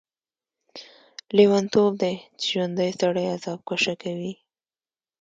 [1.37, 4.33] لیونتوب دی چې ژوندی سړی عذاب کشه کوي.